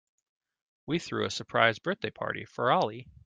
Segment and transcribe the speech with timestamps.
[0.87, 3.05] We threw a surprise birthday party for Ali.